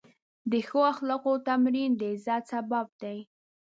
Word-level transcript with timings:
د 0.51 0.53
ښو 0.67 0.79
اخلاقو 0.93 1.33
تمرین 1.47 1.91
د 1.99 2.01
عزت 2.13 2.43
سبب 2.53 2.87
دی. 3.01 3.17